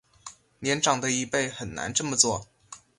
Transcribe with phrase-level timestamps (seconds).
[0.57, 2.47] 年长的一辈很难这么做